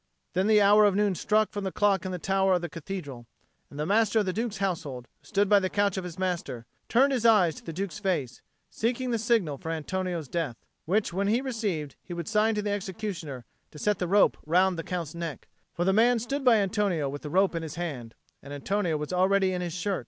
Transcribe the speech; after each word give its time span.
Then 0.33 0.47
the 0.47 0.61
hour 0.63 0.85
of 0.85 0.95
noon 0.95 1.13
struck 1.13 1.51
from 1.51 1.63
the 1.63 1.71
clock 1.71 2.07
in 2.07 2.11
the 2.11 2.17
tower 2.17 2.53
of 2.53 2.61
the 2.61 2.69
Cathedral; 2.69 3.27
and 3.69 3.79
the 3.79 3.85
Master 3.85 4.17
of 4.17 4.25
the 4.25 4.33
Duke's 4.33 4.57
Household, 4.57 5.07
who 5.19 5.25
stood 5.27 5.47
by 5.47 5.59
the 5.59 5.69
couch 5.69 5.95
of 5.95 6.03
his 6.03 6.17
master, 6.17 6.65
turned 6.89 7.13
his 7.13 7.23
eyes 7.23 7.53
to 7.53 7.63
the 7.63 7.71
Duke's 7.71 7.99
face, 7.99 8.41
seeking 8.71 9.11
the 9.11 9.19
signal 9.19 9.59
for 9.59 9.69
Antonio's 9.69 10.27
death; 10.27 10.55
which 10.85 11.13
when 11.13 11.27
he 11.27 11.39
received, 11.39 11.97
he 12.01 12.15
would 12.15 12.27
sign 12.27 12.55
to 12.55 12.63
the 12.63 12.71
executioner 12.71 13.45
to 13.69 13.77
set 13.77 13.99
the 13.99 14.07
rope 14.07 14.37
round 14.47 14.75
the 14.75 14.83
Count's 14.83 15.13
neck; 15.13 15.47
for 15.71 15.85
the 15.85 15.93
man 15.93 16.17
stood 16.17 16.43
by 16.43 16.55
Antonio 16.55 17.07
with 17.07 17.21
the 17.21 17.29
rope 17.29 17.53
in 17.53 17.61
his 17.61 17.75
hand, 17.75 18.15
and 18.41 18.53
Antonio 18.55 18.97
was 18.97 19.13
already 19.13 19.53
in 19.53 19.61
his 19.61 19.71
shirt. 19.71 19.99